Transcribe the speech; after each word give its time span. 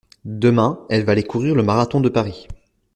Demain, 0.25 0.79
elle 0.89 1.03
va 1.05 1.11
aller 1.11 1.21
courir 1.21 1.53
le 1.53 1.61
marathon 1.61 2.01
de 2.01 2.09
Paris. 2.09 2.47